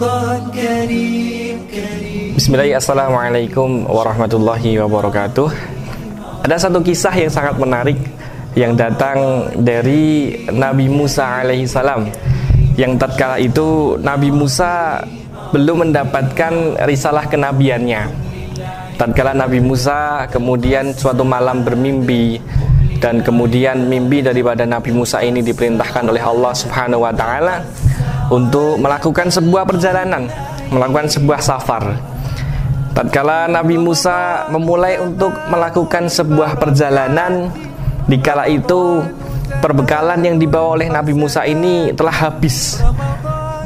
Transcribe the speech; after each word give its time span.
Bismillahirrahmanirrahim 0.00 2.80
Assalamualaikum 2.80 3.84
warahmatullahi 3.84 4.80
wabarakatuh. 4.80 5.52
Ada 6.40 6.56
satu 6.56 6.80
kisah 6.80 7.12
yang 7.12 7.28
sangat 7.28 7.60
menarik 7.60 8.00
Yang 8.56 8.80
datang 8.80 9.52
dari 9.60 10.40
Nabi 10.48 10.88
Musa 10.88 11.44
alaihissalam 11.44 12.08
Yang 12.80 12.96
tatkala 12.96 13.36
itu 13.44 14.00
Nabi 14.00 14.32
Musa 14.32 15.04
belum 15.52 15.84
mendapatkan 15.84 16.80
risalah 16.88 17.28
kenabiannya. 17.28 18.08
Tatkala 18.96 19.36
Nabi 19.36 19.60
Musa 19.60 20.24
kemudian 20.32 20.96
suatu 20.96 21.28
malam 21.28 21.60
bermimpi 21.60 22.40
dan 23.04 23.20
kemudian 23.20 23.84
mimpi 23.84 24.24
daripada 24.24 24.64
Nabi 24.64 24.96
Musa 24.96 25.20
ini 25.20 25.44
diperintahkan 25.44 26.08
oleh 26.08 26.24
Allah 26.24 26.56
Subhanahu 26.56 27.04
wa 27.04 27.12
taala 27.12 27.68
untuk 28.30 28.78
melakukan 28.78 29.28
sebuah 29.28 29.66
perjalanan, 29.66 30.30
melakukan 30.70 31.10
sebuah 31.10 31.40
safar. 31.42 31.98
Tatkala 32.94 33.46
Nabi 33.46 33.78
Musa 33.78 34.46
memulai 34.50 34.98
untuk 35.02 35.34
melakukan 35.50 36.06
sebuah 36.06 36.58
perjalanan, 36.58 37.50
dikala 38.06 38.46
itu 38.46 39.02
perbekalan 39.58 40.22
yang 40.22 40.36
dibawa 40.38 40.78
oleh 40.78 40.88
Nabi 40.90 41.14
Musa 41.14 41.46
ini 41.46 41.90
telah 41.94 42.30
habis. 42.30 42.78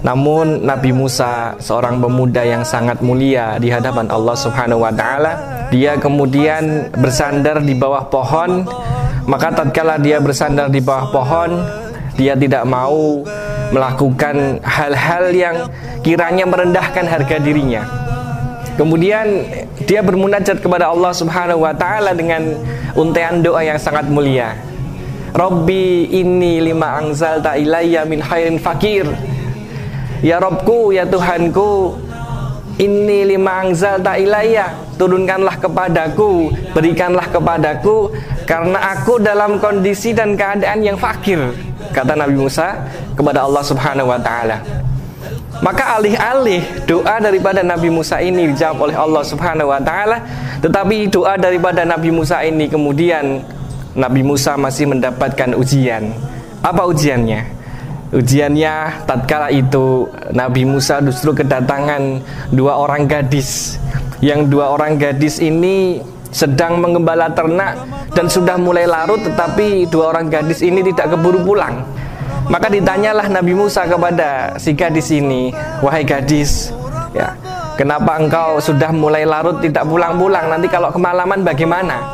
Namun 0.05 0.65
Nabi 0.69 0.93
Musa 0.93 1.57
seorang 1.57 1.97
pemuda 1.97 2.45
yang 2.45 2.61
sangat 2.61 3.01
mulia 3.01 3.57
di 3.57 3.73
hadapan 3.73 4.09
Allah 4.13 4.37
Subhanahu 4.37 4.85
wa 4.85 4.93
taala, 4.93 5.33
dia 5.73 5.97
kemudian 5.97 6.93
bersandar 6.93 7.65
di 7.65 7.73
bawah 7.73 8.05
pohon 8.13 8.69
maka 9.25 9.49
tatkala 9.57 9.97
dia 9.97 10.21
bersandar 10.21 10.69
di 10.69 10.85
bawah 10.85 11.09
pohon, 11.09 11.65
dia 12.13 12.37
tidak 12.37 12.69
mau 12.69 13.25
melakukan 13.75 14.63
hal-hal 14.63 15.35
yang 15.35 15.57
kiranya 16.07 16.47
merendahkan 16.47 17.03
harga 17.03 17.43
dirinya. 17.43 17.83
Kemudian 18.79 19.47
dia 19.87 20.03
bermunajat 20.03 20.63
kepada 20.63 20.91
Allah 20.91 21.11
Subhanahu 21.11 21.67
wa 21.67 21.75
taala 21.75 22.15
dengan 22.15 22.55
untaian 22.95 23.43
doa 23.43 23.63
yang 23.67 23.79
sangat 23.79 24.07
mulia. 24.07 24.55
Robbi 25.35 26.15
inni 26.15 26.63
lima 26.63 27.03
anzalta 27.03 27.59
ilayya 27.59 28.07
min 28.07 28.23
khairin 28.23 28.63
fakir. 28.63 29.07
Ya 30.23 30.39
Robku, 30.39 30.95
ya 30.95 31.05
Tuhanku, 31.05 31.99
ini 32.75 33.23
lima 33.37 33.63
anzalta 33.63 34.19
ilayya 34.19 34.75
turunkanlah 34.99 35.55
kepadaku 35.63 36.51
berikanlah 36.75 37.27
kepadaku 37.31 38.11
karena 38.45 38.99
aku 38.99 39.23
dalam 39.23 39.63
kondisi 39.63 40.11
dan 40.11 40.35
keadaan 40.35 40.83
yang 40.83 40.99
fakir 40.99 41.39
kata 41.95 42.19
Nabi 42.19 42.35
Musa 42.35 42.83
kepada 43.15 43.47
Allah 43.47 43.63
Subhanahu 43.63 44.11
wa 44.11 44.19
taala. 44.19 44.59
Maka 45.63 45.97
alih-alih 45.97 46.61
doa 46.85 47.23
daripada 47.23 47.63
Nabi 47.63 47.89
Musa 47.89 48.19
ini 48.19 48.51
dijawab 48.51 48.91
oleh 48.91 48.97
Allah 48.99 49.23
Subhanahu 49.23 49.71
wa 49.71 49.79
taala 49.79 50.19
tetapi 50.59 51.07
doa 51.09 51.39
daripada 51.39 51.87
Nabi 51.87 52.11
Musa 52.11 52.43
ini 52.43 52.67
kemudian 52.67 53.39
Nabi 53.95 54.27
Musa 54.27 54.59
masih 54.59 54.91
mendapatkan 54.91 55.55
ujian. 55.55 56.11
Apa 56.59 56.91
ujiannya 56.91 57.64
ujiannya 58.15 59.05
tatkala 59.05 59.51
itu 59.51 60.07
Nabi 60.31 60.63
Musa 60.63 61.03
justru 61.03 61.35
kedatangan 61.35 62.23
dua 62.55 62.79
orang 62.79 63.11
gadis. 63.11 63.77
Yang 64.23 64.55
dua 64.55 64.73
orang 64.73 64.97
gadis 64.97 65.43
ini 65.43 66.01
sedang 66.31 66.81
mengembala 66.81 67.31
ternak 67.35 67.85
dan 68.15 68.31
sudah 68.31 68.57
mulai 68.57 68.87
larut 68.87 69.21
tetapi 69.21 69.91
dua 69.91 70.15
orang 70.15 70.31
gadis 70.31 70.63
ini 70.63 70.81
tidak 70.87 71.19
keburu 71.19 71.43
pulang. 71.43 71.83
Maka 72.47 72.71
ditanyalah 72.71 73.27
Nabi 73.29 73.53
Musa 73.53 73.85
kepada 73.85 74.55
si 74.61 74.73
gadis 74.77 75.09
ini 75.11 75.51
wahai 75.81 76.05
gadis 76.05 76.73
ya 77.17 77.33
kenapa 77.75 78.21
engkau 78.21 78.61
sudah 78.61 78.91
mulai 78.95 79.27
larut 79.27 79.59
tidak 79.61 79.85
pulang-pulang? 79.89 80.51
Nanti 80.53 80.69
kalau 80.71 80.93
kemalaman 80.95 81.43
bagaimana 81.43 82.14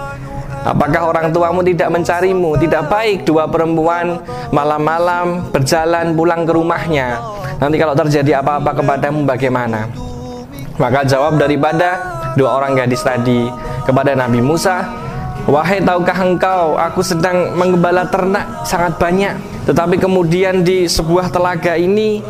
Apakah 0.60 1.09
orang 1.09 1.32
tuamu 1.32 1.65
tidak 1.65 1.88
mencarimu? 1.88 2.53
Tidak 2.60 2.84
baik 2.84 3.25
dua 3.25 3.48
perempuan 3.48 4.21
malam-malam 4.53 5.48
berjalan 5.48 6.12
pulang 6.12 6.44
ke 6.44 6.53
rumahnya. 6.53 7.16
Nanti 7.56 7.76
kalau 7.81 7.97
terjadi 7.97 8.44
apa-apa 8.44 8.76
kepadamu 8.76 9.25
bagaimana? 9.25 9.88
Maka 10.76 11.04
jawab 11.04 11.41
daripada 11.41 12.00
dua 12.37 12.60
orang 12.60 12.76
gadis 12.76 13.00
tadi 13.00 13.48
kepada 13.88 14.12
Nabi 14.12 14.41
Musa, 14.44 14.84
Wahai 15.48 15.81
tahukah 15.81 16.21
engkau, 16.21 16.77
aku 16.77 17.00
sedang 17.00 17.56
mengembala 17.56 18.04
ternak 18.04 18.69
sangat 18.69 19.00
banyak. 19.00 19.34
Tetapi 19.65 19.97
kemudian 19.97 20.60
di 20.60 20.84
sebuah 20.84 21.32
telaga 21.32 21.81
ini 21.81 22.21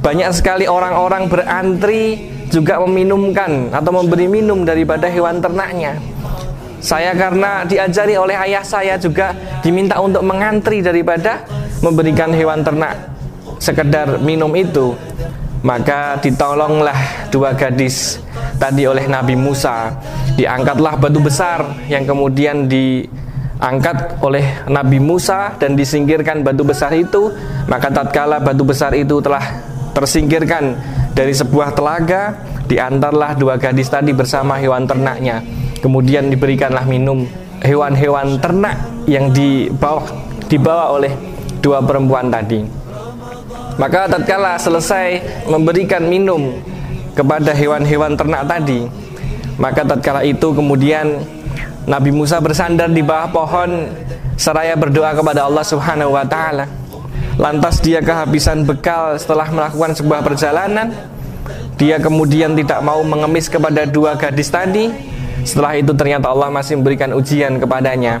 banyak 0.00 0.32
sekali 0.32 0.64
orang-orang 0.64 1.28
berantri 1.28 2.32
juga 2.48 2.80
meminumkan 2.82 3.68
atau 3.68 3.92
memberi 3.92 4.26
minum 4.32 4.64
daripada 4.64 5.06
hewan 5.12 5.44
ternaknya. 5.44 6.00
Saya 6.84 7.16
karena 7.16 7.64
diajari 7.64 8.12
oleh 8.12 8.36
ayah 8.36 8.60
saya 8.60 9.00
juga 9.00 9.32
diminta 9.64 9.96
untuk 10.04 10.20
mengantri 10.20 10.84
daripada 10.84 11.40
memberikan 11.80 12.28
hewan 12.28 12.60
ternak 12.60 13.08
sekedar 13.56 14.20
minum 14.20 14.52
itu. 14.52 14.92
Maka 15.64 16.20
ditolonglah 16.20 17.32
dua 17.32 17.56
gadis 17.56 18.20
tadi 18.60 18.84
oleh 18.84 19.08
Nabi 19.08 19.32
Musa. 19.32 19.96
Diangkatlah 20.36 21.00
batu 21.00 21.24
besar 21.24 21.88
yang 21.88 22.04
kemudian 22.04 22.68
diangkat 22.68 24.20
oleh 24.20 24.44
Nabi 24.68 25.00
Musa 25.00 25.56
dan 25.56 25.80
disingkirkan 25.80 26.44
batu 26.44 26.68
besar 26.68 26.92
itu. 26.92 27.32
Maka 27.64 27.88
tatkala 27.88 28.44
batu 28.44 28.60
besar 28.60 28.92
itu 28.92 29.24
telah 29.24 29.40
tersingkirkan 29.96 30.76
dari 31.16 31.32
sebuah 31.32 31.72
telaga, 31.72 32.44
diantarlah 32.68 33.32
dua 33.40 33.56
gadis 33.56 33.88
tadi 33.88 34.12
bersama 34.12 34.60
hewan 34.60 34.84
ternaknya 34.84 35.63
kemudian 35.84 36.32
diberikanlah 36.32 36.88
minum 36.88 37.28
hewan-hewan 37.60 38.40
ternak 38.40 38.80
yang 39.04 39.28
dibawa 39.28 40.00
dibawa 40.48 40.96
oleh 40.96 41.12
dua 41.60 41.84
perempuan 41.84 42.32
tadi. 42.32 42.64
Maka 43.76 44.08
tatkala 44.08 44.56
selesai 44.56 45.20
memberikan 45.44 46.00
minum 46.08 46.56
kepada 47.12 47.52
hewan-hewan 47.52 48.16
ternak 48.16 48.48
tadi, 48.48 48.88
maka 49.60 49.84
tatkala 49.84 50.24
itu 50.24 50.56
kemudian 50.56 51.20
Nabi 51.84 52.08
Musa 52.14 52.40
bersandar 52.40 52.88
di 52.88 53.04
bawah 53.04 53.28
pohon 53.28 53.92
seraya 54.40 54.72
berdoa 54.72 55.12
kepada 55.12 55.44
Allah 55.44 55.64
Subhanahu 55.66 56.16
wa 56.16 56.24
taala. 56.24 56.64
Lantas 57.36 57.82
dia 57.82 57.98
kehabisan 57.98 58.62
bekal 58.64 59.18
setelah 59.18 59.50
melakukan 59.50 59.92
sebuah 59.98 60.22
perjalanan. 60.22 60.94
Dia 61.74 61.98
kemudian 61.98 62.54
tidak 62.54 62.78
mau 62.86 63.02
mengemis 63.02 63.50
kepada 63.50 63.82
dua 63.82 64.14
gadis 64.14 64.46
tadi, 64.46 64.94
setelah 65.44 65.76
itu 65.76 65.92
ternyata 65.92 66.32
Allah 66.32 66.48
masih 66.48 66.80
memberikan 66.80 67.12
ujian 67.12 67.60
kepadanya. 67.60 68.18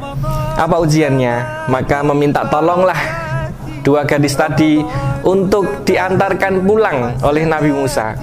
Apa 0.54 0.78
ujiannya? 0.78 1.66
Maka 1.72 2.04
meminta 2.04 2.46
tolonglah 2.46 2.96
dua 3.84 4.04
gadis 4.04 4.36
tadi 4.36 4.80
untuk 5.24 5.84
diantarkan 5.88 6.62
pulang 6.62 7.16
oleh 7.24 7.48
Nabi 7.48 7.72
Musa. 7.72 8.14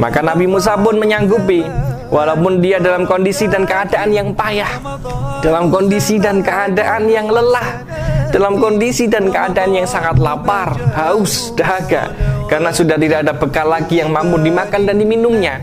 Maka 0.00 0.24
Nabi 0.24 0.48
Musa 0.48 0.80
pun 0.80 0.96
menyanggupi 0.96 1.64
walaupun 2.08 2.64
dia 2.64 2.80
dalam 2.80 3.04
kondisi 3.04 3.44
dan 3.46 3.68
keadaan 3.68 4.10
yang 4.10 4.32
payah, 4.32 4.80
dalam 5.44 5.68
kondisi 5.68 6.16
dan 6.16 6.40
keadaan 6.40 7.04
yang 7.06 7.28
lelah, 7.28 7.84
dalam 8.32 8.56
kondisi 8.56 9.06
dan 9.06 9.28
keadaan 9.28 9.76
yang 9.76 9.84
sangat 9.84 10.16
lapar, 10.16 10.72
haus, 10.96 11.52
dahaga 11.52 12.08
karena 12.48 12.72
sudah 12.72 12.96
tidak 12.96 13.18
ada 13.28 13.32
bekal 13.36 13.66
lagi 13.68 14.00
yang 14.00 14.10
mampu 14.10 14.40
dimakan 14.40 14.88
dan 14.88 14.96
diminumnya. 14.96 15.60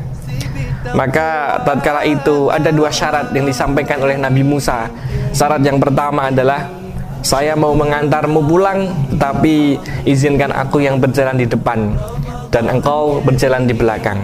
Maka 0.95 1.59
tatkala 1.65 2.05
itu 2.07 2.47
ada 2.47 2.71
dua 2.71 2.87
syarat 2.87 3.33
yang 3.35 3.43
disampaikan 3.43 3.99
oleh 3.99 4.15
Nabi 4.15 4.43
Musa. 4.45 4.87
Syarat 5.35 5.63
yang 5.65 5.81
pertama 5.81 6.31
adalah 6.31 6.67
saya 7.25 7.57
mau 7.59 7.75
mengantarmu 7.75 8.39
pulang, 8.45 8.87
tapi 9.19 9.75
izinkan 10.07 10.53
aku 10.53 10.79
yang 10.79 11.01
berjalan 11.01 11.35
di 11.35 11.47
depan 11.49 11.91
dan 12.53 12.71
engkau 12.71 13.19
berjalan 13.25 13.67
di 13.67 13.75
belakang. 13.75 14.21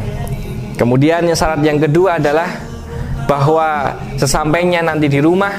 Kemudian 0.80 1.28
syarat 1.36 1.60
yang 1.62 1.78
kedua 1.82 2.18
adalah 2.18 2.48
bahwa 3.28 3.94
sesampainya 4.16 4.80
nanti 4.84 5.12
di 5.12 5.20
rumah, 5.20 5.52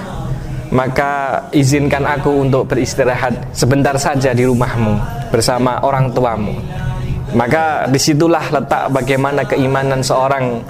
maka 0.73 1.45
izinkan 1.53 2.03
aku 2.03 2.49
untuk 2.49 2.67
beristirahat 2.67 3.55
sebentar 3.55 3.95
saja 4.01 4.33
di 4.33 4.49
rumahmu 4.49 4.99
bersama 5.31 5.79
orang 5.85 6.11
tuamu. 6.11 6.55
Maka 7.35 7.91
di 7.91 7.99
situlah 7.99 8.47
letak 8.47 8.95
bagaimana 8.95 9.43
keimanan 9.43 10.07
seorang 10.07 10.63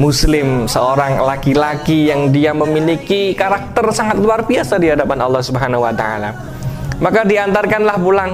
muslim, 0.00 0.64
seorang 0.64 1.20
laki-laki 1.20 2.08
yang 2.08 2.32
dia 2.32 2.56
memiliki 2.56 3.36
karakter 3.36 3.84
sangat 3.92 4.16
luar 4.16 4.48
biasa 4.48 4.80
di 4.80 4.88
hadapan 4.88 5.20
Allah 5.20 5.44
Subhanahu 5.44 5.84
wa 5.84 5.92
taala. 5.92 6.32
Maka 7.04 7.20
diantarkanlah 7.28 7.96
pulang. 8.00 8.32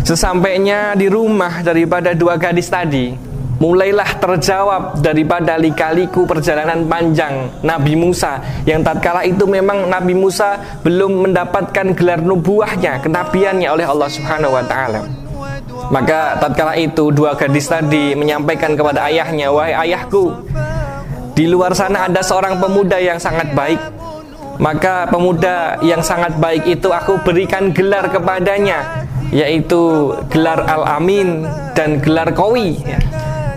Sesampainya 0.00 0.96
di 0.96 1.04
rumah 1.04 1.60
daripada 1.60 2.16
dua 2.16 2.40
gadis 2.40 2.72
tadi, 2.72 3.12
mulailah 3.60 4.16
terjawab 4.16 5.04
daripada 5.04 5.60
lika-liku 5.60 6.24
perjalanan 6.24 6.88
panjang 6.88 7.52
Nabi 7.60 7.92
Musa 7.92 8.40
yang 8.64 8.80
tatkala 8.80 9.28
itu 9.28 9.44
memang 9.44 9.84
Nabi 9.92 10.16
Musa 10.16 10.80
belum 10.80 11.28
mendapatkan 11.28 11.92
gelar 11.92 12.24
nubuahnya, 12.24 13.04
kenabiannya 13.04 13.68
oleh 13.68 13.84
Allah 13.84 14.08
Subhanahu 14.08 14.56
wa 14.56 14.64
taala. 14.64 15.27
Maka 15.88 16.36
tatkala 16.36 16.76
itu 16.76 17.08
dua 17.08 17.32
gadis 17.32 17.64
tadi 17.64 18.12
menyampaikan 18.12 18.76
kepada 18.76 19.08
ayahnya, 19.08 19.48
"Wahai 19.48 19.88
ayahku, 19.88 20.36
di 21.32 21.48
luar 21.48 21.72
sana 21.72 22.04
ada 22.04 22.20
seorang 22.20 22.60
pemuda 22.60 23.00
yang 23.00 23.16
sangat 23.16 23.56
baik. 23.56 23.80
Maka 24.60 25.08
pemuda 25.08 25.80
yang 25.80 26.04
sangat 26.04 26.36
baik 26.36 26.66
itu 26.68 26.92
aku 26.92 27.22
berikan 27.24 27.72
gelar 27.72 28.10
kepadanya, 28.12 29.06
yaitu 29.32 30.12
gelar 30.28 30.60
Al-Amin 30.68 31.48
dan 31.72 32.04
gelar 32.04 32.36
Kowi." 32.36 32.84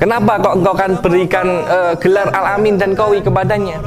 Kenapa 0.02 0.42
kok 0.42 0.58
engkau 0.58 0.74
kan 0.74 0.92
berikan 0.98 1.48
uh, 1.70 1.94
gelar 2.00 2.32
Al-Amin 2.34 2.80
dan 2.80 2.98
Kowi 2.98 3.22
kepadanya? 3.22 3.78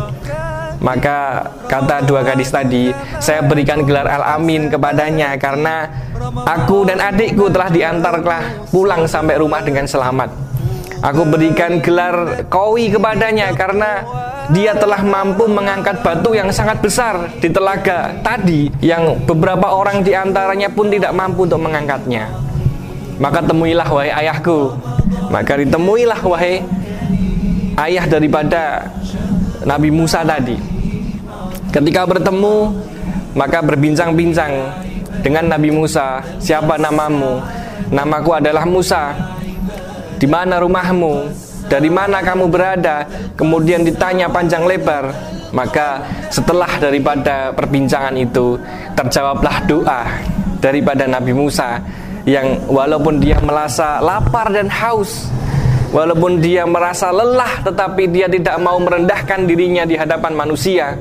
Maka 0.85 1.49
kata 1.65 2.05
dua 2.05 2.21
gadis 2.21 2.53
tadi, 2.53 2.93
saya 3.17 3.41
berikan 3.41 3.89
gelar 3.89 4.05
Al-Amin 4.05 4.69
kepadanya 4.69 5.33
karena 5.41 5.89
aku 6.45 6.85
dan 6.85 7.01
adikku 7.01 7.49
telah 7.49 7.73
diantarlah 7.73 8.69
pulang 8.69 9.09
sampai 9.09 9.41
rumah 9.41 9.65
dengan 9.65 9.89
selamat. 9.89 10.29
Aku 11.01 11.25
berikan 11.25 11.81
gelar 11.81 12.45
Kowi 12.53 12.93
kepadanya 12.93 13.57
karena 13.57 14.05
dia 14.53 14.77
telah 14.77 15.01
mampu 15.01 15.49
mengangkat 15.49 16.05
batu 16.05 16.37
yang 16.37 16.53
sangat 16.53 16.85
besar 16.85 17.33
di 17.41 17.49
telaga 17.49 18.21
tadi 18.21 18.69
yang 18.85 19.25
beberapa 19.25 19.73
orang 19.73 20.05
di 20.05 20.13
antaranya 20.13 20.69
pun 20.69 20.93
tidak 20.93 21.17
mampu 21.17 21.49
untuk 21.49 21.65
mengangkatnya. 21.65 22.29
Maka 23.17 23.41
temuilah 23.41 23.89
wahai 23.89 24.13
ayahku. 24.13 24.77
Maka 25.33 25.65
ditemuilah 25.65 26.21
wahai 26.21 26.61
ayah 27.89 28.05
daripada 28.05 28.93
Nabi 29.65 29.89
Musa 29.89 30.21
tadi. 30.21 30.74
Ketika 31.75 32.07
bertemu, 32.07 32.71
maka 33.35 33.59
berbincang-bincang 33.59 34.71
dengan 35.27 35.51
Nabi 35.51 35.75
Musa, 35.75 36.23
"Siapa 36.39 36.79
namamu?" 36.79 37.43
"Namaku 37.91 38.31
adalah 38.39 38.63
Musa." 38.63 39.11
"Di 40.15 40.31
mana 40.31 40.63
rumahmu?" 40.63 41.35
"Dari 41.67 41.91
mana 41.91 42.23
kamu 42.23 42.47
berada?" 42.47 43.11
Kemudian 43.35 43.83
ditanya 43.83 44.31
panjang 44.31 44.63
lebar. 44.63 45.11
Maka 45.51 46.07
setelah 46.31 46.79
daripada 46.79 47.51
perbincangan 47.51 48.15
itu, 48.23 48.55
terjawablah 48.95 49.67
doa 49.67 50.07
daripada 50.63 51.11
Nabi 51.11 51.35
Musa 51.35 51.83
yang 52.23 52.71
walaupun 52.71 53.19
dia 53.19 53.43
merasa 53.43 53.99
lapar 53.99 54.55
dan 54.55 54.71
haus, 54.71 55.27
walaupun 55.91 56.39
dia 56.39 56.63
merasa 56.71 57.11
lelah 57.11 57.67
tetapi 57.67 58.07
dia 58.15 58.31
tidak 58.31 58.63
mau 58.63 58.79
merendahkan 58.79 59.43
dirinya 59.43 59.83
di 59.83 59.99
hadapan 59.99 60.39
manusia 60.39 60.95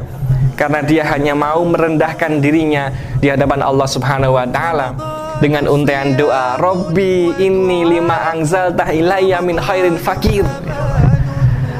karena 0.53 0.79
dia 0.85 1.03
hanya 1.09 1.33
mau 1.33 1.61
merendahkan 1.65 2.39
dirinya 2.39 2.93
di 3.19 3.29
hadapan 3.29 3.61
Allah 3.65 3.87
Subhanahu 3.89 4.37
wa 4.37 4.45
taala. 4.47 4.93
Dengan 5.41 5.67
untaian 5.67 6.15
doa 6.15 6.55
Robbi 6.55 7.35
ini 7.35 7.83
lima 7.83 8.31
angzal 8.31 8.71
ilayya 8.73 9.43
min 9.43 9.59
khairin 9.59 9.99
fakir. 9.99 10.47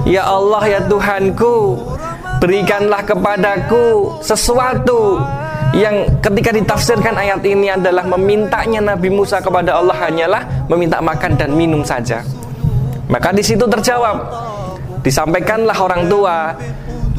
Ya 0.04 0.28
Allah 0.28 0.64
ya 0.68 0.80
Tuhanku 0.84 1.80
berikanlah 2.44 3.08
kepadaku 3.08 4.20
sesuatu 4.20 5.24
yang 5.72 6.20
ketika 6.20 6.52
ditafsirkan 6.52 7.16
ayat 7.16 7.40
ini 7.48 7.72
adalah 7.72 8.04
memintanya 8.04 8.84
Nabi 8.84 9.08
Musa 9.10 9.40
kepada 9.40 9.80
Allah 9.80 9.96
hanyalah 9.96 10.68
meminta 10.68 11.00
makan 11.00 11.40
dan 11.40 11.56
minum 11.56 11.88
saja. 11.88 12.20
Maka 13.08 13.31
di 13.31 13.48
situ 13.48 13.64
terjawab 13.64 14.28
disampaikanlah 15.08 15.78
orang 15.80 16.04
tua 16.12 16.52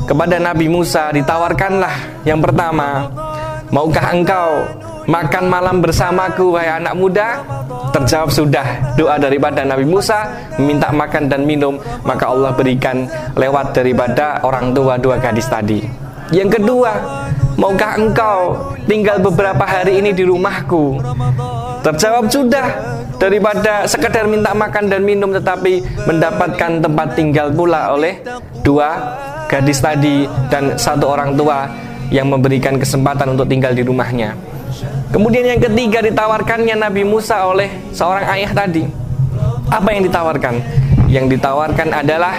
kepada 0.04 0.36
Nabi 0.36 0.68
Musa 0.68 1.08
ditawarkanlah 1.12 2.24
yang 2.28 2.40
pertama 2.44 3.08
maukah 3.72 4.12
engkau 4.12 4.64
makan 5.04 5.44
malam 5.48 5.80
bersamaku 5.84 6.56
wahai 6.56 6.80
anak 6.80 6.94
muda? 6.96 7.40
Terjawab 7.92 8.30
sudah 8.32 8.96
doa 8.98 9.20
daripada 9.20 9.62
Nabi 9.62 9.86
Musa 9.86 10.26
meminta 10.58 10.90
makan 10.90 11.30
dan 11.30 11.46
minum. 11.46 11.78
Maka 12.02 12.26
Allah 12.26 12.50
berikan 12.50 13.06
lewat 13.38 13.76
daripada 13.76 14.42
orang 14.42 14.74
tua 14.74 14.98
dua 14.98 15.16
gadis 15.20 15.46
tadi. 15.46 15.84
Yang 16.32 16.60
kedua 16.60 16.90
maukah 17.60 18.00
engkau 18.00 18.38
tinggal 18.88 19.20
beberapa 19.22 19.62
hari 19.62 20.02
ini 20.02 20.10
di 20.10 20.24
rumahku? 20.26 20.98
Terjawab 21.84 22.32
sudah 22.32 22.66
daripada 23.18 23.86
sekedar 23.86 24.26
minta 24.26 24.52
makan 24.52 24.90
dan 24.90 25.02
minum 25.02 25.30
tetapi 25.32 25.84
mendapatkan 26.06 26.82
tempat 26.82 27.08
tinggal 27.14 27.50
pula 27.52 27.94
oleh 27.94 28.20
dua 28.62 28.90
gadis 29.46 29.78
tadi 29.78 30.26
dan 30.50 30.74
satu 30.74 31.08
orang 31.10 31.36
tua 31.36 31.68
yang 32.12 32.28
memberikan 32.28 32.76
kesempatan 32.76 33.32
untuk 33.34 33.48
tinggal 33.48 33.72
di 33.72 33.82
rumahnya. 33.82 34.36
Kemudian 35.14 35.46
yang 35.46 35.62
ketiga 35.62 36.02
ditawarkannya 36.02 36.74
Nabi 36.74 37.06
Musa 37.06 37.46
oleh 37.46 37.70
seorang 37.94 38.26
ayah 38.34 38.50
tadi. 38.50 38.82
Apa 39.70 39.94
yang 39.94 40.02
ditawarkan? 40.06 40.54
Yang 41.06 41.38
ditawarkan 41.38 41.88
adalah 41.94 42.34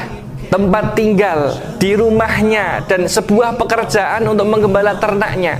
tempat 0.51 0.94
tinggal 0.94 1.56
di 1.80 1.95
rumahnya 1.95 2.83
dan 2.86 3.07
sebuah 3.07 3.56
pekerjaan 3.56 4.28
untuk 4.28 4.48
menggembala 4.48 5.00
ternaknya. 5.00 5.60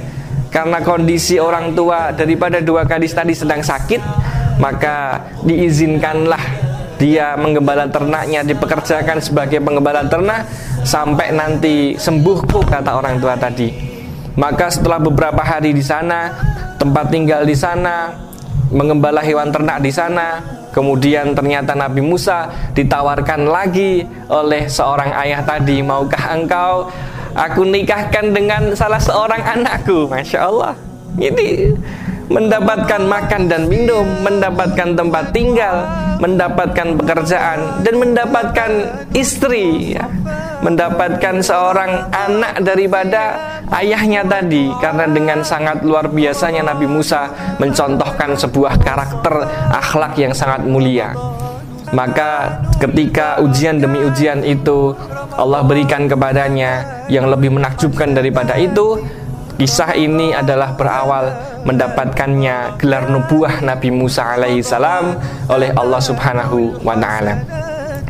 Karena 0.52 0.80
kondisi 0.80 1.36
orang 1.36 1.76
tua 1.76 2.16
daripada 2.16 2.64
dua 2.64 2.88
gadis 2.88 3.12
tadi 3.12 3.36
sedang 3.36 3.60
sakit, 3.60 4.00
maka 4.58 5.20
diizinkanlah 5.44 6.42
dia 6.96 7.36
menggembala 7.36 7.92
ternaknya 7.92 8.42
dipekerjakan 8.48 9.20
sebagai 9.20 9.60
penggembala 9.60 10.08
ternak 10.08 10.48
sampai 10.88 11.36
nanti 11.36 12.00
sembuh 12.00 12.38
kok 12.48 12.72
kata 12.72 12.92
orang 12.96 13.20
tua 13.20 13.36
tadi. 13.36 13.68
Maka 14.36 14.68
setelah 14.68 15.00
beberapa 15.00 15.40
hari 15.40 15.72
di 15.72 15.84
sana, 15.84 16.32
tempat 16.76 17.08
tinggal 17.08 17.48
di 17.48 17.56
sana, 17.56 18.12
mengembala 18.72 19.24
hewan 19.24 19.48
ternak 19.48 19.80
di 19.80 19.92
sana, 19.92 20.44
kemudian 20.76 21.32
ternyata 21.32 21.72
Nabi 21.72 22.04
Musa 22.04 22.52
ditawarkan 22.76 23.48
lagi 23.48 24.04
oleh 24.28 24.68
seorang 24.68 25.16
ayah 25.24 25.40
tadi, 25.44 25.80
maukah 25.80 26.36
engkau 26.36 26.92
aku 27.36 27.64
nikahkan 27.64 28.32
dengan 28.32 28.76
salah 28.76 29.00
seorang 29.00 29.40
anakku, 29.44 30.08
masya 30.08 30.48
Allah. 30.48 30.76
Ini 31.16 31.72
mendapatkan 32.28 33.02
makan 33.06 33.46
dan 33.46 33.70
minum, 33.70 34.06
mendapatkan 34.26 34.98
tempat 34.98 35.30
tinggal, 35.30 35.86
mendapatkan 36.18 36.98
pekerjaan 36.98 37.86
dan 37.86 37.94
mendapatkan 38.02 38.72
istri 39.14 39.98
ya. 39.98 40.06
Mendapatkan 40.66 41.46
seorang 41.46 42.10
anak 42.10 42.66
daripada 42.66 43.38
ayahnya 43.70 44.26
tadi 44.26 44.74
karena 44.82 45.06
dengan 45.06 45.46
sangat 45.46 45.86
luar 45.86 46.10
biasanya 46.10 46.66
Nabi 46.66 46.90
Musa 46.90 47.30
mencontohkan 47.62 48.34
sebuah 48.34 48.82
karakter 48.82 49.46
akhlak 49.70 50.18
yang 50.18 50.34
sangat 50.34 50.66
mulia. 50.66 51.14
Maka 51.94 52.66
ketika 52.82 53.38
ujian 53.46 53.78
demi 53.78 54.02
ujian 54.02 54.42
itu 54.42 54.98
Allah 55.38 55.62
berikan 55.62 56.10
kepadanya 56.10 57.06
yang 57.14 57.30
lebih 57.30 57.54
menakjubkan 57.54 58.18
daripada 58.18 58.58
itu 58.58 58.98
Kisah 59.56 59.96
ini 59.96 60.36
adalah 60.36 60.76
berawal 60.76 61.32
mendapatkannya 61.64 62.76
gelar 62.76 63.08
nubuah 63.08 63.64
Nabi 63.64 63.88
Musa 63.88 64.36
alaihi 64.36 64.60
salam 64.60 65.16
oleh 65.48 65.72
Allah 65.72 66.02
Subhanahu 66.04 66.84
wa 66.84 66.92
taala. 67.00 67.40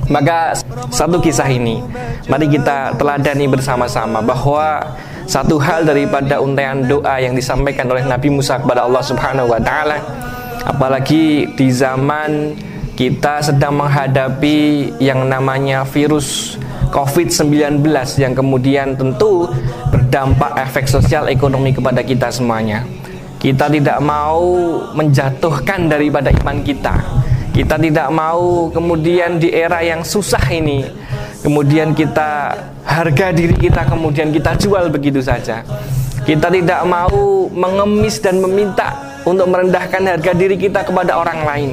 Maka 0.09 0.57
satu 0.89 1.21
kisah 1.21 1.45
ini 1.49 1.85
mari 2.25 2.49
kita 2.49 2.97
teladani 2.97 3.45
bersama-sama 3.45 4.25
bahwa 4.25 4.81
satu 5.29 5.61
hal 5.61 5.85
daripada 5.85 6.41
untaian 6.41 6.81
doa 6.81 7.21
yang 7.21 7.37
disampaikan 7.37 7.89
oleh 7.93 8.01
Nabi 8.05 8.33
Musa 8.33 8.57
kepada 8.57 8.85
Allah 8.85 9.01
Subhanahu 9.05 9.49
wa 9.49 9.61
taala 9.61 10.01
apalagi 10.65 11.53
di 11.53 11.69
zaman 11.69 12.57
kita 12.97 13.45
sedang 13.45 13.77
menghadapi 13.77 14.93
yang 14.97 15.29
namanya 15.29 15.85
virus 15.85 16.57
COVID-19 16.95 17.83
yang 18.15 18.31
kemudian 18.31 18.95
tentu 18.95 19.51
berdampak 19.91 20.55
efek 20.63 20.87
sosial 20.87 21.27
ekonomi 21.27 21.75
kepada 21.75 21.99
kita 21.99 22.31
semuanya. 22.31 22.87
Kita 23.35 23.67
tidak 23.67 23.99
mau 23.99 24.79
menjatuhkan 24.95 25.91
daripada 25.91 26.31
iman 26.31 26.63
kita. 26.63 26.95
Kita 27.51 27.75
tidak 27.75 28.07
mau 28.15 28.71
kemudian 28.71 29.35
di 29.43 29.51
era 29.51 29.83
yang 29.83 30.07
susah 30.07 30.43
ini 30.51 30.87
kemudian 31.45 31.93
kita 31.93 32.57
harga 32.81 33.29
diri 33.29 33.53
kita 33.53 33.85
kemudian 33.85 34.33
kita 34.33 34.57
jual 34.57 34.89
begitu 34.89 35.21
saja. 35.21 35.61
Kita 36.25 36.49
tidak 36.49 36.81
mau 36.89 37.45
mengemis 37.53 38.17
dan 38.17 38.41
meminta 38.41 38.97
untuk 39.29 39.45
merendahkan 39.45 40.01
harga 40.09 40.33
diri 40.33 40.57
kita 40.57 40.81
kepada 40.81 41.21
orang 41.21 41.45
lain. 41.45 41.71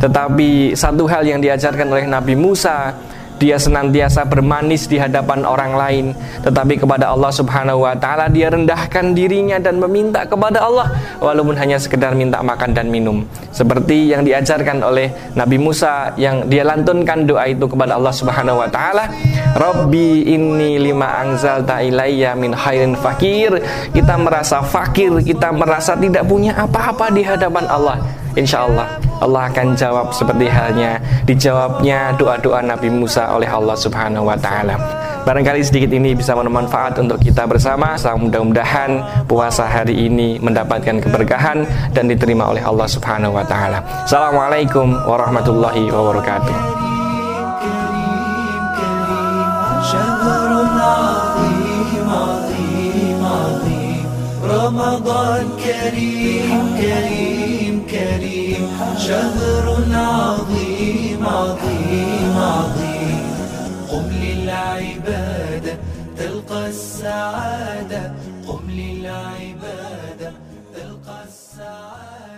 Tetapi 0.00 0.72
satu 0.72 1.04
hal 1.04 1.28
yang 1.28 1.44
diajarkan 1.44 1.92
oleh 1.92 2.08
Nabi 2.08 2.32
Musa 2.32 2.96
dia 3.42 3.58
senantiasa 3.58 4.22
bermanis 4.22 4.86
di 4.86 5.02
hadapan 5.02 5.42
orang 5.42 5.74
lain. 5.74 6.06
Tetapi 6.46 6.86
kepada 6.86 7.10
Allah 7.10 7.34
Subhanahu 7.34 7.82
wa 7.82 7.98
taala 7.98 8.30
dia 8.30 8.54
rendahkan 8.54 9.10
dirinya 9.18 9.58
dan 9.58 9.82
meminta 9.82 10.22
kepada 10.22 10.62
Allah 10.62 10.94
walaupun 11.18 11.58
hanya 11.58 11.82
sekedar 11.82 12.14
minta 12.14 12.38
makan 12.38 12.70
dan 12.70 12.86
minum. 12.86 13.26
Seperti 13.50 14.14
yang 14.14 14.22
diajarkan 14.22 14.78
oleh 14.86 15.10
Nabi 15.34 15.58
Musa 15.58 16.14
yang 16.14 16.46
dia 16.46 16.62
lantunkan 16.62 17.26
doa 17.26 17.50
itu 17.50 17.66
kepada 17.66 17.98
Allah 17.98 18.14
Subhanahu 18.14 18.62
wa 18.62 18.70
taala 18.70 19.10
Rabbi 19.58 20.30
inni 20.30 20.78
lima 20.78 21.18
anzalta 21.26 21.82
ilayya 21.82 22.38
min 22.38 22.54
khairin 22.54 22.94
fakir. 22.94 23.58
Kita 23.90 24.14
merasa 24.14 24.62
fakir 24.62 25.10
kita 25.26 25.50
merasa 25.50 25.98
tidak 25.98 26.22
punya 26.30 26.54
apa-apa 26.54 27.10
di 27.10 27.26
hadapan 27.26 27.66
Allah 27.66 28.21
insya 28.34 28.64
Allah 28.66 28.86
Allah 29.22 29.46
akan 29.48 29.78
jawab 29.78 30.10
seperti 30.10 30.50
halnya 30.50 30.98
dijawabnya 31.22 32.18
doa-doa 32.18 32.58
Nabi 32.58 32.90
Musa 32.90 33.30
oleh 33.30 33.46
Allah 33.46 33.78
Subhanahu 33.78 34.26
wa 34.26 34.34
taala. 34.34 34.74
Barangkali 35.22 35.62
sedikit 35.62 35.94
ini 35.94 36.18
bisa 36.18 36.34
bermanfaat 36.34 36.98
untuk 36.98 37.22
kita 37.22 37.46
bersama. 37.46 37.94
Mudah-mudahan 37.94 39.22
puasa 39.30 39.62
hari 39.62 40.10
ini 40.10 40.42
mendapatkan 40.42 40.98
keberkahan 40.98 41.62
dan 41.94 42.10
diterima 42.10 42.50
oleh 42.50 42.62
Allah 42.66 42.90
Subhanahu 42.90 43.38
wa 43.38 43.46
taala. 43.46 43.78
Assalamualaikum 44.02 44.90
warahmatullahi 45.06 45.86
wabarakatuh. 45.94 46.91
رمضان 54.62 55.48
كريم 55.64 56.76
كريم 56.80 57.86
كريم 57.90 58.62
شهر 58.98 59.66
عظيم 59.92 61.26
عظيم 61.26 62.36
عظيم. 62.36 63.24
قم 63.90 64.10
للعبادة 64.22 65.74
تلقى 66.18 66.66
السعادة. 66.68 68.14
قم 68.48 68.70
للعبادة 68.70 70.32
تلقى 70.74 71.18
السعادة. 71.28 72.31